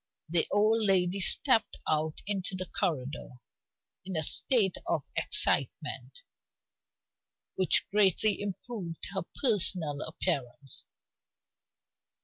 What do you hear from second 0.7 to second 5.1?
lady stepped out into the corridor in a state of